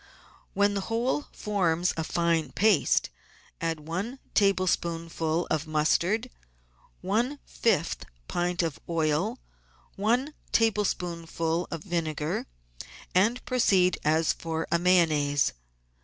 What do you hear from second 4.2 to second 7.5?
tablespoonful of mustard, one